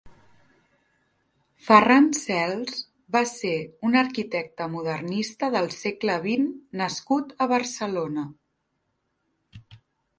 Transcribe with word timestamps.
Ferran 1.65 2.07
Cels 2.21 2.79
va 3.17 3.21
ser 3.33 3.53
un 3.91 3.99
arquitecta 4.03 4.69
modernista 4.79 5.53
del 5.59 5.71
segle 5.79 6.19
vint 6.27 6.51
nascut 6.85 7.41
a 7.47 7.51
Barcelona. 7.57 8.29